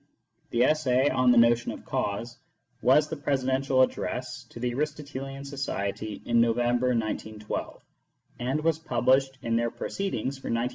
[0.49, 2.39] The essay" On the Notion of Cause"
[2.91, 7.83] was the presidential address to the Aristotelian Society in November, 1912,
[8.39, 10.69] and was pub lished in their Proceedings for 1912 13.